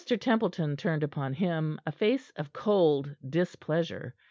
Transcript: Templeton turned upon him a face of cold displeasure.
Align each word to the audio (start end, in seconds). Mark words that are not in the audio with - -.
Templeton 0.03 0.77
turned 0.77 1.03
upon 1.03 1.31
him 1.33 1.79
a 1.85 1.91
face 1.91 2.31
of 2.35 2.51
cold 2.51 3.15
displeasure. 3.29 4.15